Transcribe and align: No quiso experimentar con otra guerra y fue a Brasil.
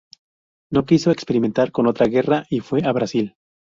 No 0.71 0.83
quiso 0.87 1.11
experimentar 1.11 1.71
con 1.71 1.85
otra 1.85 2.07
guerra 2.07 2.47
y 2.49 2.61
fue 2.61 2.79
a 2.83 2.91
Brasil. 2.91 3.35